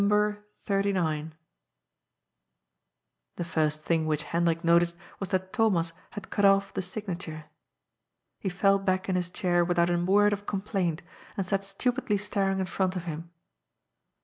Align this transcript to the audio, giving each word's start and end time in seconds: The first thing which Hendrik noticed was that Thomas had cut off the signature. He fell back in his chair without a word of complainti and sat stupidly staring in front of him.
The 0.01 1.31
first 3.43 3.83
thing 3.83 4.07
which 4.07 4.23
Hendrik 4.23 4.63
noticed 4.63 4.95
was 5.19 5.29
that 5.29 5.53
Thomas 5.53 5.93
had 6.17 6.31
cut 6.31 6.43
off 6.43 6.73
the 6.73 6.81
signature. 6.81 7.45
He 8.39 8.49
fell 8.49 8.79
back 8.79 9.07
in 9.09 9.15
his 9.15 9.29
chair 9.29 9.63
without 9.63 9.91
a 9.91 9.99
word 10.03 10.33
of 10.33 10.47
complainti 10.47 11.01
and 11.37 11.45
sat 11.45 11.63
stupidly 11.63 12.17
staring 12.17 12.57
in 12.57 12.65
front 12.65 12.95
of 12.95 13.03
him. 13.03 13.29